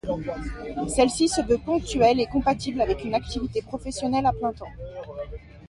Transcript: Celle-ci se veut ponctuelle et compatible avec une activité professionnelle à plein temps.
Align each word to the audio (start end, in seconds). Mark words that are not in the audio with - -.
Celle-ci 0.87 1.27
se 1.29 1.41
veut 1.41 1.59
ponctuelle 1.59 2.19
et 2.19 2.25
compatible 2.25 2.81
avec 2.81 3.03
une 3.03 3.13
activité 3.13 3.61
professionnelle 3.61 4.25
à 4.25 4.33
plein 4.33 4.51
temps. 4.51 4.71